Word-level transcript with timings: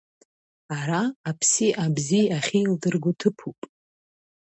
Ара, 0.77 1.01
аԥси 1.29 1.67
абзеи 1.83 2.25
ахьеилдырго 2.37 3.11
ҭыԥуп! 3.19 3.59